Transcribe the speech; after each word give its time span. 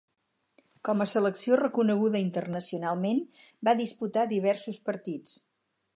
Com 0.87 1.03
a 1.03 1.05
selecció 1.11 1.59
reconeguda 1.61 2.21
internacionalment 2.27 3.23
va 3.69 3.77
disputar 3.83 4.25
diversos 4.33 4.85
partits. 4.91 5.41